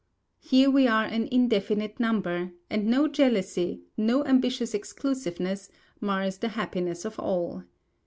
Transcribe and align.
Here 0.39 0.67
we 0.71 0.87
are 0.87 1.05
an 1.05 1.27
indefinite 1.31 1.99
number; 1.99 2.53
and 2.71 2.87
no 2.87 3.07
jealousy, 3.07 3.83
no 3.95 4.25
ambitious 4.25 4.73
exclusiveness, 4.73 5.69
mars 5.99 6.39
the 6.39 6.49
happiness 6.57 7.05
of 7.05 7.19
all. 7.19 7.65